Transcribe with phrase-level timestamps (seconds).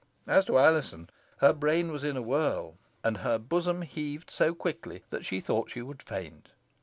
[0.25, 5.03] As to Alizon, her brain was in a whirl, and her bosom heaved so quickly,
[5.11, 6.53] that she thought she should faint.